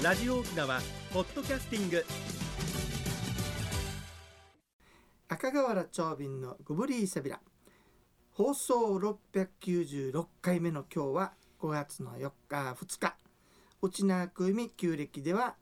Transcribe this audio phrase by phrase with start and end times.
[0.00, 0.80] ラジオ沖縄
[1.12, 2.04] ポッドキャスティング。
[5.28, 7.40] 赤瓦長瓶のグブリーサビラ
[8.30, 13.16] 放送696回目の今日は5月の4日2日。
[13.82, 15.56] 内縄久海旧暦では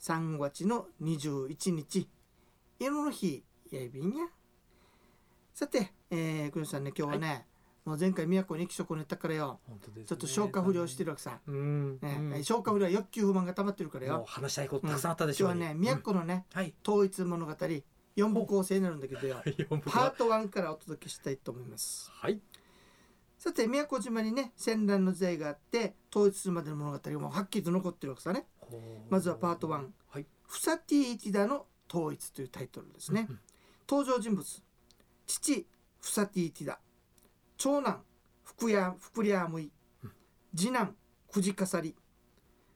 [0.00, 2.08] 3月の21日。
[2.78, 3.42] 色の日
[3.72, 4.26] やいびんや。
[5.54, 7.48] さて、えー、国さんね今日はね、
[7.84, 9.60] もう前回宮古に気色寝たからよ。
[9.66, 10.04] 本当ですね。
[10.06, 12.16] ちょっと消化不良してるわけさ、うん、ね。
[12.34, 12.44] うん。
[12.44, 14.24] 消化不良は欲求不満が溜まってるからよ。
[14.26, 16.74] 話したいことたくさんあったでしょう今日はね宮古のね、はい。
[16.86, 19.42] 統一物語4部構成になるんだけどよ。
[19.84, 22.10] パート1からお届けしたいと思います。
[22.12, 22.40] はい。
[23.38, 28.46] さて宮古島にね戦乱の時代があって統一するまでの物語がもうはっきりと残ってるわけさね。
[29.10, 33.26] まずはパート1はい「フサティイティダの統一」というタイトルですね。
[33.28, 33.40] うん。
[33.90, 34.62] 登場人物。
[35.26, 35.66] 父
[36.00, 36.78] フサティイティダ
[37.62, 38.02] 長男
[38.42, 39.70] 福や福リアムイ
[40.02, 40.12] うん
[40.52, 40.96] 次男
[41.30, 41.94] クジカサリ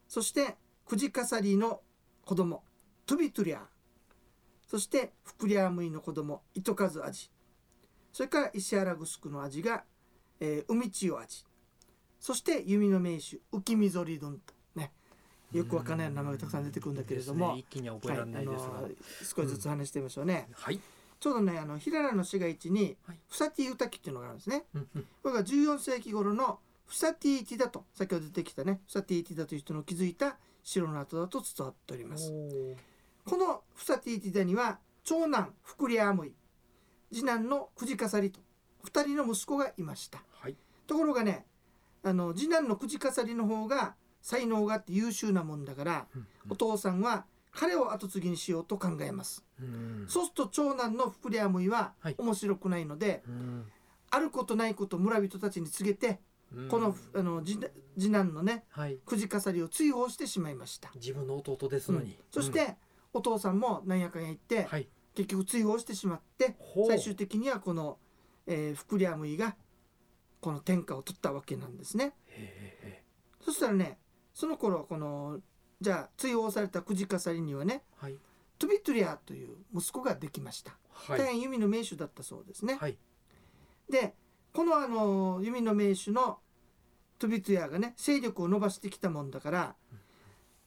[0.06, 0.54] そして
[0.86, 1.80] クジカサリの
[2.24, 2.62] 子供
[3.04, 3.62] トゥビトゥリア
[4.68, 7.32] そして福リアムイの子供糸数味。
[8.12, 9.82] それから石原グスクの味が、
[10.38, 11.44] えー、海千代味。
[12.20, 14.54] そして弓の名手浮みぞり丼と。
[14.76, 14.92] ね。
[15.52, 17.58] よくわかんない名前がたくさん出てくるんだけれども、ね。
[17.58, 18.82] 一気には覚えられないですが。
[18.82, 20.80] はい少しずつ話してみましょうね、はい
[21.26, 23.18] ちょうどねあの平良の市街地にはい。
[23.28, 24.62] フサティウタキっていうのがあるんですね。
[24.74, 25.06] うんうん。
[25.24, 32.30] これが14世紀頃のフサティティダと先ほど出てきたねフサティティダという人の築いた城の跡だと伝わっております。
[32.30, 32.76] お
[33.28, 36.32] このフサティティダには長男フクリアムイ
[37.12, 38.38] 次男のクジカサリと
[38.84, 40.22] 2人の息子がいました。
[40.30, 40.54] はい。
[40.86, 41.44] ところがね
[42.04, 46.26] あの次男のクジカサリの方が才能があって優秀なもんだから、うん。
[46.50, 47.24] お父さんは
[47.56, 50.04] 彼を後継ぎにしようと考えます、うん。
[50.08, 52.14] そうすると長男のフクリアムイははい。
[52.18, 53.64] 面白くないので、うん。
[54.10, 56.20] あることないこと村人たちに告げて、
[56.54, 56.68] うん。
[56.68, 57.58] このあの次
[57.98, 58.98] 次男のねはい。
[59.06, 62.18] クジカサリを追放してしまいました、自分の弟ですのに。
[62.30, 62.76] そして、
[63.12, 64.88] お父さんもなんやかんや言って、うんはい。
[65.14, 66.54] 結局追放してしまって
[66.88, 67.98] 最終的にはこの、
[68.46, 69.56] えーフクリアムイが
[70.40, 72.12] この天下を取ったわけなんですね。
[73.40, 73.98] そしたらね
[74.34, 75.40] その頃この
[75.80, 78.16] じゃあ追放されたクジカサリにはねはい
[78.58, 80.76] トゥビトゥリアという息子ができました。
[80.92, 82.76] はい大変弓の名手だったそうですね。
[82.80, 82.96] はい
[83.90, 84.14] で
[84.52, 86.38] このあの弓の名手の
[87.18, 89.74] トゥビトゥリアがね勢力を伸ばしてきたもんだから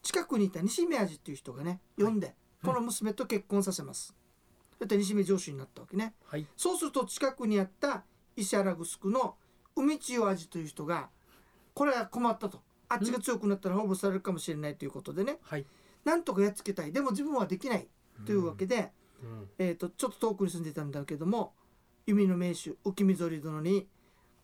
[0.04, 4.14] 近くにいた西目味っていう人がね呼んで、うんこの娘と結婚させます。
[4.78, 6.14] そして西目城主になったわけね。
[6.26, 8.04] はいそうすると近くにあった
[8.36, 9.36] 石原城の
[9.78, 11.10] 海千代味という人が
[11.74, 15.38] これは困ったとあっちが強くなったら滅ぼされるかもしれないということでね。
[15.42, 15.66] はい。
[16.04, 16.92] なんとかやっつけたい。
[16.92, 17.88] でも自分はできない
[18.26, 18.92] というわけで、
[19.24, 19.50] うん。
[19.60, 21.54] えー、とちょっと遠くに住んでたんだけども
[22.06, 23.88] 弓の名手浮みぞり殿に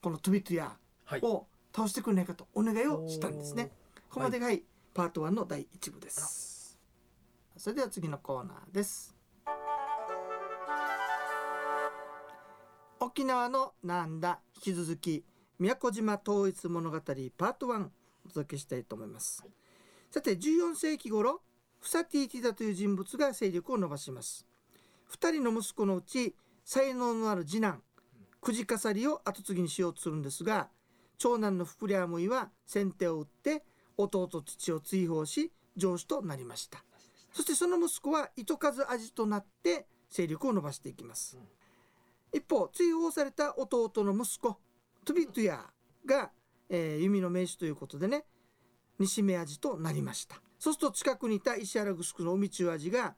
[0.01, 1.22] このトビトゥヤはい。
[1.22, 3.72] を倒してくれないかとお願いをしたんですね。
[4.09, 4.63] ここまでが、はい、
[4.94, 6.79] パート1の第1部です。
[7.57, 9.16] それでは次のコーナーです。
[13.00, 15.23] 沖縄のなんだ引き続き
[15.59, 17.89] 宮古島統一物語パート1
[18.25, 19.46] お届けしたいと思います。
[20.12, 21.41] さて14世紀頃
[21.80, 24.46] フサティティダという人物が勢力を伸ばします。
[25.12, 27.81] 2人の息子のうち才能のある次男
[28.41, 30.69] クジカサリを後継ぎにしようとするんですが
[31.18, 33.63] 長男のフクリアムイは先手を打って
[33.97, 36.84] 弟父を追放し城主となりました
[37.31, 41.38] そしてその息子は糸数味となって勢力を伸ばしていきます
[42.34, 44.57] 一方追放された弟の息子
[45.06, 45.59] トゥビトゥヤ
[46.06, 46.31] が、
[46.70, 48.26] えー弓の名手ということでね
[49.00, 50.42] 西目味となりました。
[50.58, 53.16] そうすると近くにいた石原城の海中味が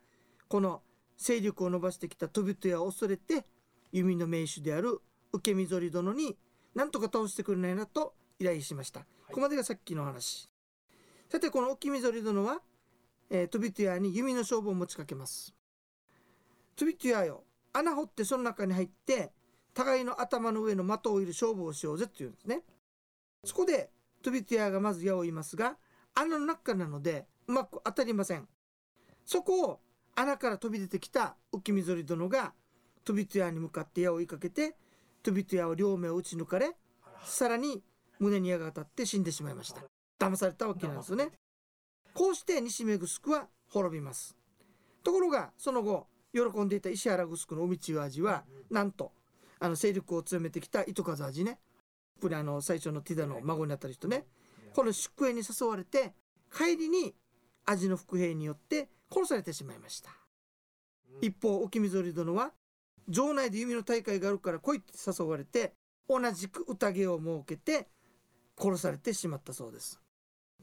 [0.47, 0.81] この
[1.17, 3.45] 勢力を伸ばしてきたトビトヤを恐れて
[3.91, 4.99] 弓の名手である
[5.31, 6.37] 受けぞり殿に
[6.75, 10.49] 何とか倒してくれないなと依頼しました、ここまでがさっきの話。
[11.29, 12.61] さてこの受けぞり殿は、
[13.29, 15.53] えー、トビトヤに弓の勝負を持ちかけます。
[16.75, 17.43] トビトヤよ
[17.73, 19.31] 穴掘ってその中に入って
[19.73, 22.61] 互いの頭の上の的を入れる勝負をしようぜっていうんですね
[23.47, 23.89] そこで
[24.21, 25.77] トビトヤがまず矢を言いますが
[26.13, 28.45] 穴の中なのでうまく当たりません。
[29.25, 29.79] そこを
[30.15, 32.53] 穴から飛び出てきた浮みぞり殿が
[33.05, 34.75] トビトヤに向かって矢を追いかけて
[35.23, 36.71] トビトヤは両目を撃ち抜かれ
[37.23, 37.81] さらに
[38.19, 39.81] 胸に矢が当たって死んでしまいました。
[40.19, 41.29] 騙されたわけなんですよね。
[42.13, 44.35] こうして西目城は滅びます。
[45.03, 49.13] ところがその後喜んでいた石原城の海中味はなんと
[49.59, 51.59] あの勢力を強めてきた糸数味ね。
[52.19, 54.25] これあの最初のティダの孫になった人ね。
[54.73, 56.13] この宿営に誘われて
[56.55, 57.15] 帰りに
[57.65, 60.11] 味の伏兵によって殺されてしまいました。
[61.21, 62.51] 一方沖みぞり殿は
[63.11, 65.73] 城内で弓の大会があるから来いって誘われて
[66.07, 67.87] 同じく宴を設けて
[68.59, 69.99] 殺されてしまったそうです。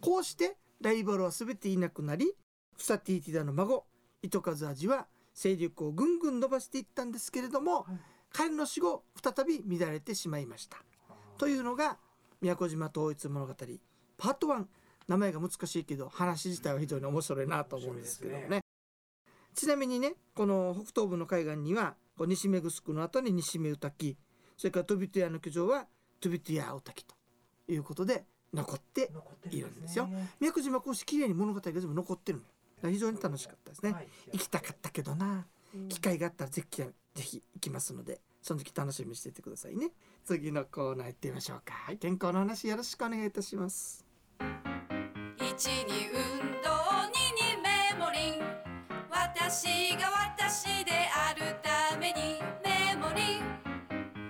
[0.00, 2.32] こうしてライバルは全ていなくなり
[2.76, 3.84] フサティティダの孫
[4.22, 7.98] 糸数味は勢力をぐんぐん伸ばしていったんですけれども、はい。
[8.32, 10.78] 彼の死後再び乱れてしまいました
[11.38, 11.98] というのが
[12.40, 13.54] 宮古島統一物語
[14.16, 14.64] パート1
[15.08, 18.46] 名前が難しいけど話自体は非常に面白いなと思うんですけどもね。
[18.48, 18.62] 面白い
[19.54, 24.16] ちなみにねこの北東部の海岸にはこう西目城の後に西目宇滝
[24.56, 25.86] それからトビトゥヤの居城は
[26.20, 27.14] トビトゥヤ宇滝と
[27.68, 29.10] いうことで残って
[29.50, 30.06] いるんですよ。
[30.06, 32.40] ね宮古島こうして綺麗に物語が全部残ってる
[32.82, 32.90] の。
[32.90, 34.08] 非常に楽しかったですね、はい。
[34.32, 35.46] 行きたかったけどな。
[35.88, 39.90] 機会があったらぜひぜひ行きますのでその時楽しみにしていてくださいね。
[40.22, 44.04] 次のコーナー行ってみましょうか、健康の話よろしくお願いいたします。
[45.38, 46.68] 一に運動
[47.08, 48.44] 二にメモリン。
[49.10, 53.42] 私が私であるためにメモリン。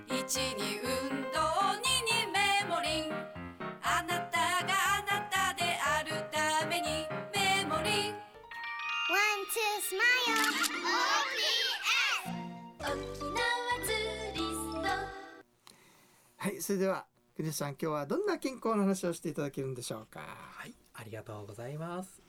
[0.06, 0.88] 一に運
[1.32, 3.12] 動二にメモリン。
[3.82, 8.14] あなたがあなたであるためにメモリン。
[9.10, 10.38] One, two, smile.
[11.26, 11.74] OPS.
[12.80, 13.44] 沖縄ツーリス。
[13.44, 13.53] ト
[16.44, 17.06] はいそれでは
[17.36, 20.20] 国吉さん今日はどんな健康の話をしていただけるんでしょうか？
[20.20, 22.20] はい、ありがとうございます。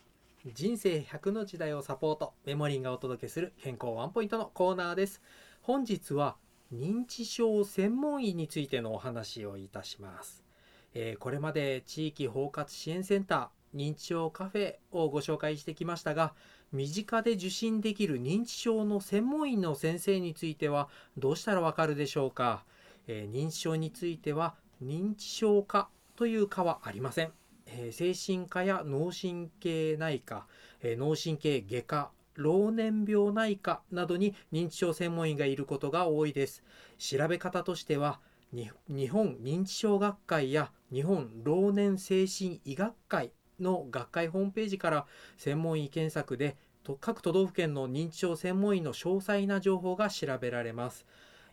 [0.54, 5.22] 人生100の時代をサポート、メモリンがお届けする健康ワンポイントのコーナーです。
[5.62, 6.38] 本日は
[6.74, 10.46] 認知症専門医についてのお話をいたします。
[10.94, 16.34] えーこれまで地域包括支援センター、認知症カフェをご紹介してきましたが、
[16.72, 20.88] 身近で受診できる認知症の専門医の先生については
[21.18, 22.64] どうしたらわかるでしょうか、
[23.08, 27.32] えー認知症については認知症科という科はありません。
[27.68, 30.48] えー精神科や脳神経内科、
[30.82, 36.64] えー脳神経外科老年病内科などに認知症専門医がいることが多いです
[36.98, 38.20] 調べ方としては
[38.52, 45.06] 日本認知症学会や日本老年精神医学会の学会ホームページから
[45.38, 51.06] 専門医検索でと各都道府県の認知症専門医の詳細な情報が調べられます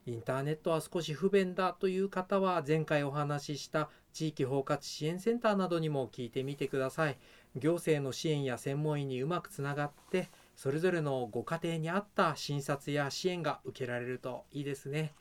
[0.05, 7.19] インターネットは少し不便だという方は前回お話しした地域包括支援センターなどにも聞いてみてください。
[7.55, 15.13] 行政の支援や専門医にうまくつながってそれぞれのご家庭に合った診察や支援が受けられるといいですね。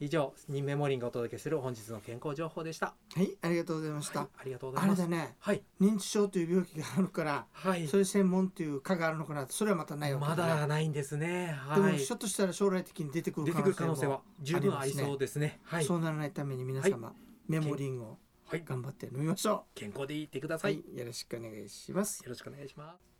[0.00, 2.94] 以上ニンメモリンがお届けする本日の健康情報でした。
[3.14, 5.02] はいありがとうございました、はい、ありがとうござあいます。
[5.02, 5.62] れだねはい。
[5.80, 7.86] 認知症という病気があるからはい。
[7.88, 11.56] それ専門っていう科があるのかなそれはまたないわけまだないんですね。
[11.74, 15.60] でもはいひょっとしたら将来的に出てくる可能性は十分ありそうですね。
[15.64, 15.84] はい。
[15.84, 17.12] そうならないために皆様、
[17.48, 18.64] メモリンをはい。
[18.64, 22.22] 頑張って飲みましょ健康でいてくだうさい、よよろしくお願いします。
[22.26, 23.17] ろしくお願いします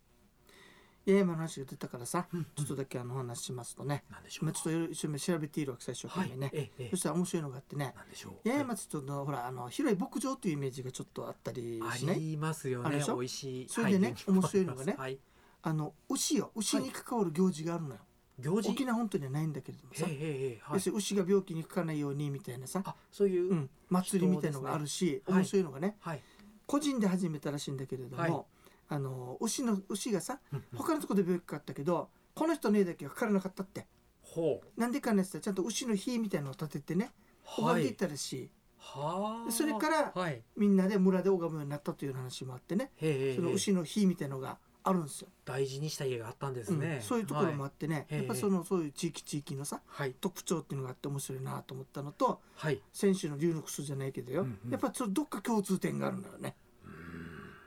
[1.09, 7.95] いや今の話が出たからさ、ちょっとだけあの話しますとね、なんでしょう今ちょっと一生調べているわけ最初はい懸命ね、えええそしたら面白いのがあってね。
[7.97, 8.49] なんでしょう？
[8.49, 12.21] 八重松ちょっとほらあの広い牧場というイメージがちょっとあったりあしない？
[12.21, 13.03] りますよね。
[13.07, 13.69] 美味しい。
[13.71, 14.17] それでねはい。
[14.27, 14.97] 面白いのがね。
[14.99, 15.19] はい。
[15.63, 16.51] あの牛よ。
[16.55, 18.01] 牛に関わる行事があるのよ、
[18.39, 18.69] 行事？
[18.69, 20.61] 沖縄本島にはないんだけれどもさ、はい。
[20.75, 25.39] 要するに牛が病気にかからないようにみたいなさ、あそういう、うん、祭りみたいのがあるし、はい。
[25.39, 26.21] 面白いのがねはい。
[26.67, 28.45] 個人で始めたらしいんだけれども、はい
[28.89, 30.41] あの牛の牛がさ
[30.75, 33.87] 他のところで病気かかったけどこの人の家だけはかからなかったって。
[34.23, 34.81] ほう。
[34.81, 37.11] なんでかねってちゃんと牛の火みたいなのを立ててね
[37.45, 39.51] 拝んでいったらしい、はあ。
[39.51, 40.35] それからはい。
[40.35, 42.91] へみんなで村で拝むようになったという話もあってね
[43.37, 46.81] その牛の火みたいのがあるんですよ、大事にした家があったんですうん。
[46.81, 50.15] ね、そういうところもあはいってね、へえやっぱそのそういう地域地域のさはい。
[50.21, 52.81] 特徴っていうのがあって面白いなと思ったのとはい。
[52.93, 54.71] 選手の龍のクスじゃないけどよ、うんうん。
[54.71, 56.55] やっぱどっか共通点があるんだよね。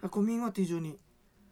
[0.09, 0.97] こう民話って非常に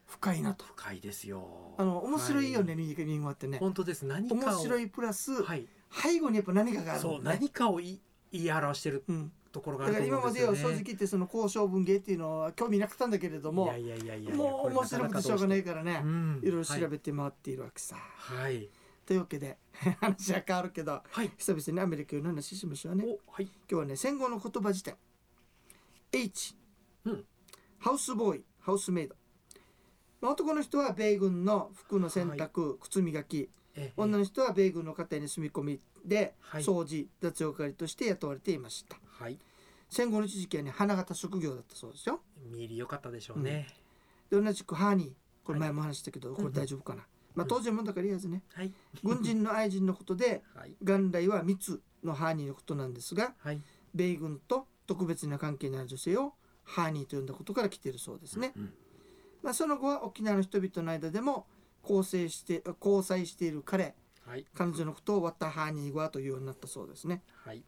[0.09, 0.65] 深いなと。
[0.65, 1.75] 深いですよ。
[1.77, 3.59] あの面白いよね、は民民話ってね。
[3.59, 4.05] 本当です。
[4.05, 5.67] 何面白いプラス、はい。
[5.91, 7.19] 背後にやっぱ何かがあるね。
[7.23, 7.99] 何かを言
[8.31, 16.39] い表してるうん、ところがあるとだから今までよねですよ正直言ってその交渉文芸っていうのは興味なかったんだけれどもいやいやいやいやもう面白くてしょうがないかからね、うん。
[16.43, 17.95] いろいろ調べて回っているわけさ。
[17.95, 18.69] はい。
[19.05, 19.57] というわけで
[19.99, 21.31] 話は変わるけどはい。
[21.37, 23.05] 久々にアメリカの話しましょうね。
[23.05, 23.45] おはい。
[23.45, 24.95] 今日はね戦後の言葉辞典。
[26.11, 26.55] H、
[27.05, 27.25] うん。
[27.79, 29.15] ハウスボーイハウスメイド、
[30.21, 33.49] まあ、男の人は米軍の服の洗濯、靴磨き。
[33.75, 33.93] ええ。
[33.95, 36.63] 女の人は米軍の家庭に住み込みではい。
[36.63, 38.97] 掃除雑用係として雇われていました。
[39.07, 39.37] はい。
[39.89, 42.19] 戦後の一時期はね花形職業だったそうですよ。
[42.51, 43.67] 見入り良かったでしょうね、
[44.29, 45.11] で同じくハーニー。
[45.45, 48.43] これはい前も話したけど、これ大丈夫かな、まあ当時もんだからいいやつね。
[48.53, 48.71] はい。
[49.03, 50.75] 軍人の愛人のことではい。
[50.81, 53.61] 元来は密のハーニーのことなんですがはい。
[53.95, 56.33] 米軍と特別な関係のある女性を
[56.63, 58.73] ハーニーと呼んだことから来ているそうですね、うん
[59.41, 61.47] まあ、その後は沖縄の人々の間でも
[61.83, 63.95] 交際して交際している彼
[64.29, 64.45] はい。
[64.53, 67.23] 彼女のことをワッタハーニーゴアというようになったそうですね。
[67.43, 67.63] はい。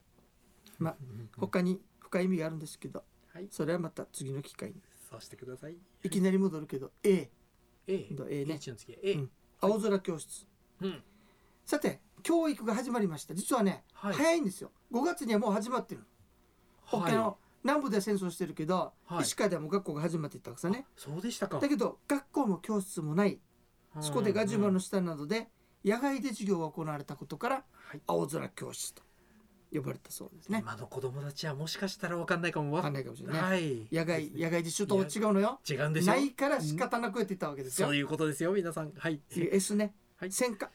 [0.78, 0.96] まあ
[1.40, 3.48] 他に深い意味があるんですけどはい。
[3.50, 4.76] それはまた次の機会に。
[5.10, 5.78] そうしてください。
[6.04, 7.30] いきなり戻るけど A
[7.88, 8.56] A A ね。
[8.56, 9.32] H の次 A うん。
[9.60, 10.46] 青空教室。
[10.82, 11.04] うん
[11.66, 13.34] さて教育が始まりました。
[13.34, 14.14] 実はね、はい。
[14.14, 14.72] 早いんですよ。
[14.92, 17.00] 5月にはもう始まってるの。
[17.00, 19.24] 沖縄の南部では戦争してるけど、はい。
[19.24, 21.60] 石川ではもう学校が始まっていったわけさねそうでしたか。
[21.60, 23.40] だけど学校も教室もない。
[24.00, 25.50] そこでガジュマの下などで
[25.84, 28.02] 野外で授業が行われたことからはい。
[28.08, 29.04] 青空教室と
[29.74, 30.60] 呼ばれたそうですね。
[30.62, 32.78] 今の子供たちはもしかしたらわかんないかもわ。
[32.78, 33.88] わかんないかもしれないね、はい。
[33.92, 35.60] 野外野外実習とは違うのよ。
[35.70, 36.14] 違うんですよ。
[36.14, 37.88] ないから仕方なくやっていったわけですよ。
[37.88, 38.92] そういうことですよ皆さん。
[38.98, 39.22] はい。
[39.30, 40.32] 次 S ね、はい。
[40.32, 40.70] 戦火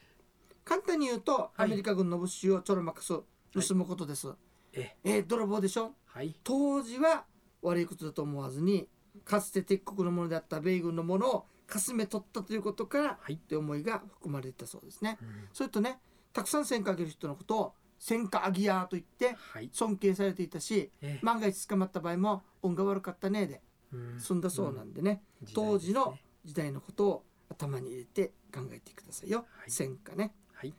[0.63, 1.61] 簡単に言うと、い。
[1.61, 3.07] アメリカ軍の物資をちょろまかす
[3.53, 4.27] 盗むことです、
[4.73, 4.95] え。
[5.03, 5.93] えー泥棒でしょ？
[6.17, 6.33] はい。
[6.43, 7.25] 当時は
[7.61, 8.87] 悪いことだと思わずに
[9.23, 13.33] かつて敵国のものであった米軍のものをかすめ取ったということからはい。
[13.33, 15.19] って思いが含まれたそうですね。
[15.21, 15.27] うん。
[15.53, 15.99] それとね
[16.33, 19.69] たくさん戦火あげる人のことを戦火アギアーと言ってはい。
[19.71, 23.61] 尊敬されていたしえ万が一捕まった場合も運が悪かったねで
[23.93, 24.19] うん。
[24.19, 25.47] 済んだそうなんでね、うん。
[25.53, 29.69] 当時の時代のことを頭に入れて考えてくださいよ、はい。
[29.69, 30.33] 戦火ね。
[30.53, 30.73] はい。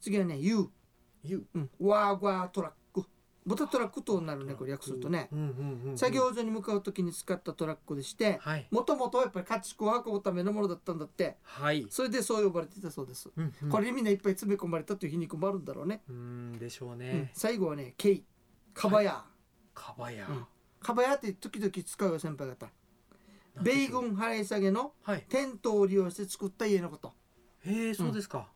[0.00, 0.68] 次はね U、
[1.22, 1.58] U う。
[1.60, 2.76] ん、ワーワートラック
[3.46, 5.28] 豚トラックとなるねこれ訳するとね。
[5.32, 5.44] うんうん
[5.84, 5.98] うんうん。
[5.98, 8.66] 作業所に向かう時に使ったトラックでしてはい。
[8.70, 11.36] もともとはやっぱり家畜を運ぶためのものだったんだって。
[11.42, 11.86] はい。
[11.88, 13.68] それでそう呼ばれていたそうです、うんうん。
[13.70, 16.98] これにみんないっぱい詰め込まれたという皮肉もあるんだろうね、うんでしょううん。
[16.98, 17.94] ね最後はね
[18.90, 19.24] バヤ、
[19.74, 20.46] かばやうん。
[20.80, 22.68] カバヤって時々使うよ先輩方。
[23.62, 25.24] 米軍払い下げのはい。
[25.28, 27.12] テントを利用して作った家のこと。
[27.66, 28.48] へえそうですか。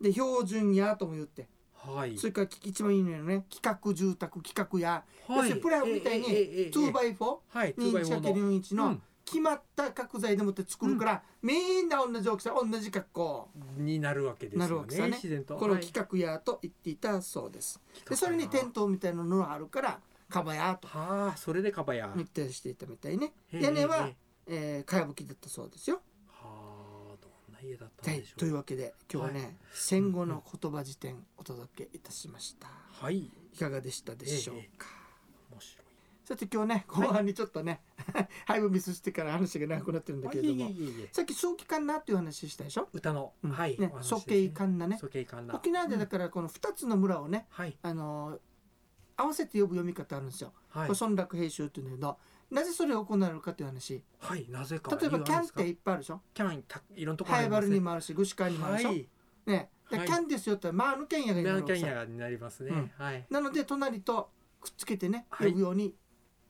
[0.00, 1.48] で標準屋とも言って
[1.92, 2.16] はい。
[2.18, 3.44] それから一番いいのよね。
[3.50, 5.48] 規格住宅規格屋、要はい。
[5.48, 11.88] するにプライみたいにええええええ 2x4 はい2 1 4 2 1のうん決まった角材でもって作るから、みん。
[11.90, 13.50] な同じ大きさ同じ格好。
[13.76, 14.96] になるわけですなるよね。
[14.96, 15.56] ね自然と。
[15.56, 15.82] これをはい。
[15.82, 17.78] 規格屋と言っていたそうです。
[18.08, 20.88] でそれにテントみたいなのがあるからカバヤと。
[20.88, 23.32] はあそれでかばや言ってしていたみたいね。
[23.52, 24.16] 屋根はへ、
[24.46, 24.78] え。
[24.80, 26.00] ー、かやぶきだったそうですよ
[27.62, 28.40] な家だったはいんでしょう。
[28.40, 32.68] というわけで今日はね、戦後の言葉辞典お届けいたしました。
[32.68, 33.18] はい。
[33.18, 34.86] いかがでしたでしょうか、
[35.50, 35.84] え面白い。
[36.24, 37.80] さて今日ね後半にちょっとね、
[38.46, 40.70] ハイブミスしてから話が長くなってるんだけれども、
[41.12, 43.50] さっき早期カンナっていう話したでしょ、歌のうん。
[43.50, 43.78] はい。
[43.78, 44.98] ね、ソケイカンナね。
[45.52, 47.76] 沖縄でだからこの2つの村をね、はい。
[47.82, 48.38] あのー
[49.20, 50.52] 合わせて呼ぶ読み方あるんですよ。
[50.68, 50.86] はい。
[50.86, 52.18] これ村落編集っていうんだけど
[52.50, 54.02] なぜそれを行えるかという話。
[54.18, 56.20] はいなぜか例えばキャンってい理っぱいあるでしょ？
[56.34, 56.64] キャン
[56.96, 59.08] いろんなところハイバルにももあるしグシカーにもあるでしょ、はい
[59.46, 59.70] ね。
[59.90, 60.06] ではい。
[60.06, 61.58] キャンですよってマーヌケンヤがいるナの。
[61.60, 62.92] さンキャンヤになりますね。
[62.96, 63.26] はい。
[63.30, 65.50] なので隣とくっつけてねはい。
[65.50, 65.94] 呼ぶように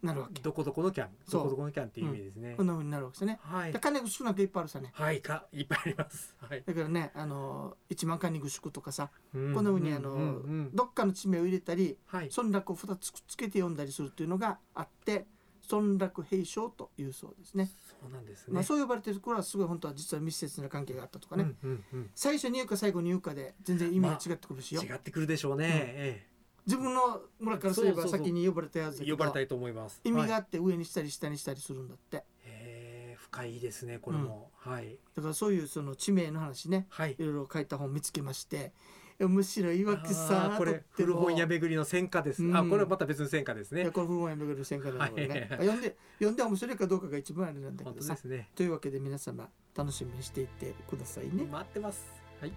[0.01, 1.43] なるわけ、どこどこのキャンそう。
[1.43, 2.55] どこどこのキャンっていう意味ですね。
[2.57, 3.73] こんなふうになるわけですね、はい。
[3.73, 4.91] で金具宿なんかいっぱいあるさね。
[4.95, 6.37] はいかいっぱいあります。
[6.39, 6.63] はい。
[6.65, 10.29] だからねあのー一万金具宿とかさここんなふうにあのーうんう
[10.69, 12.31] んどっかの地名を入れたりはい。
[12.37, 15.27] 村落を2つくっつけて読んだりするっていうのがあって
[15.71, 17.71] 村落平章というそうですね。
[18.01, 18.55] そうなんですね。
[18.55, 22.11] まあ、そう呼ばれてるところはすごい本当は実は密接な関係があったとかね、うんうんうん。
[22.15, 25.67] 最初に言うか最後に言うかで全然意味が違ってくるしよ、違ってくるでしょうね。
[25.71, 26.27] え
[26.67, 30.01] 自分の村からすれば先に呼ばれたやつ呼ばれたいと思います。
[30.05, 32.19] 意味がはいあって上にしたり下にしたりするんだって。
[32.19, 34.51] へえ深いですねこれも。
[34.59, 34.99] はい。
[35.17, 36.87] だからそういうその地名の話ね。
[36.91, 37.17] はい。
[37.19, 38.73] いろいろ書いた本見つけまして
[39.21, 42.71] 面白いわけあさーこれ古本屋巡りの戦果です、あうん。
[42.71, 43.83] これはまた別の戦果ですね。
[43.83, 48.49] いやこれ古本屋巡る戦火だからね、はい読んで読んで面白いかどうかが一番あれなんだけ本どさね。
[48.55, 51.45] というわけで皆様楽しみにしていってくださいね。
[51.51, 52.07] 待ってます。
[52.41, 52.53] はい。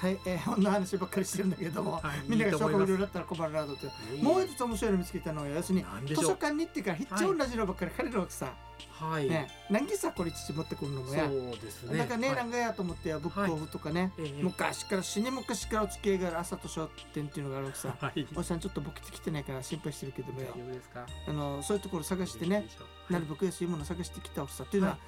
[0.00, 4.22] はい、えー、 こんな話ばっかりしてるんだけども、はいみんなが紹介いいと思います無料だったら困るなと思って。
[4.22, 8.54] もう一つ面白いの見つけたのは要するに図書館に行ってからひっちゃ同じのばっかり借りるわけさ、
[8.90, 11.98] はい、ね何気さこれ父持ってくるのもや、そうですね。
[11.98, 12.36] だからね、はい。
[12.36, 14.42] なんかやと思ってブックオフとかね、ええ。
[14.42, 18.60] 昔から死に昔からお付き合いがある朝と商店っていうのがあるわけさはいおじさん。
[18.60, 19.44] ちょっとボケてきてない。
[19.50, 22.66] から心配してるけども大よ丈夫ですかあのそういうところ探してね
[23.08, 24.98] なるべく安いものを探してきたわけさっていうのは、は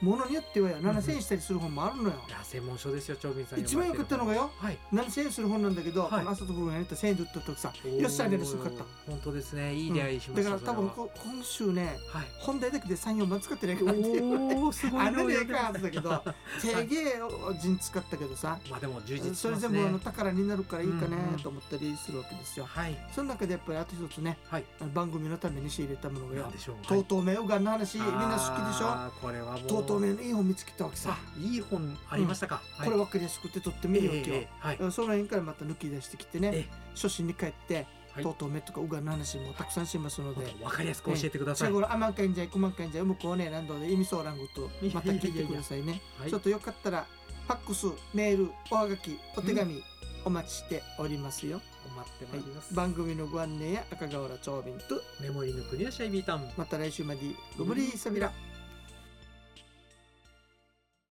[0.00, 3.60] ものによってはよ7000円したりする本もあるのよ、いや専門書ですよ長瓶さん。
[3.60, 4.78] 一番よかったのがよはい。
[4.92, 6.26] 7000円する本なんだけど、はい。
[6.26, 8.84] 朝と部分やれた1000円で売った時さよっしゃねすごかった。
[9.06, 9.74] 本当ですね。
[9.74, 12.26] いい出会いしました、だから多分こ今週ねはい。
[12.40, 16.24] 本題だけで34万使ってないかなっていうすごいあんなにええ量かだけど
[16.62, 17.20] 手げえ
[17.60, 22.66] 陣使ったけどさまあでも充実しそれ全部あの宝になるからいいかねうんうんと思ったりするわけですよ。
[22.66, 22.96] はい。
[23.14, 24.64] その中でやっぱりあと一つねはい。
[24.94, 26.52] 番組のために仕入れたものがよ。
[26.86, 29.10] とうとうめウガンの話みんな好きでしょ？
[29.20, 31.18] これはもうとうとうめのいい本見つけたわけさ。
[31.18, 34.48] あいい本ありましたか、これ分かりやすくてとってもいいわけ
[34.80, 34.90] よ。
[34.90, 38.24] その辺からまた抜き出してきてねえ初心に帰ってはい。
[38.24, 40.52] とうとうめとかウガンの話もたくさんしますので。
[40.62, 46.02] わかりやすく教えてください、最後のアマンカインジャイ、クマンカインジャイ、向こうね、何度で意味そうらんこと、また聞いてくださいね。
[46.18, 46.30] はい。
[46.30, 47.06] ちょっとよかったら、
[47.46, 49.82] ファックス、メール、おはがき、お手紙、
[50.24, 52.50] お待ちしておりますよ、お待ってはいまい。
[52.50, 56.50] ります、番組のご案内や赤瓦長瓶とメモリーのクリアシャイビータン。
[56.56, 57.20] また来週まで
[57.56, 58.32] ご無理さびら